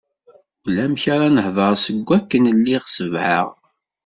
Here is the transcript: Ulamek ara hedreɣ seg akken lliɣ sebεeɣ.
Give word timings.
Ulamek 0.65 1.03
ara 1.13 1.27
hedreɣ 1.45 1.75
seg 1.85 2.07
akken 2.17 2.43
lliɣ 2.57 2.83
sebεeɣ. 2.87 3.47